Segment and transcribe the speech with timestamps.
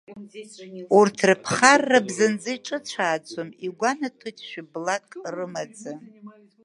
[0.97, 5.93] Урҭ рыԥхарра бзанҵы иҿыцәааӡом, игәанаҭоит шәыблак рымаӡа.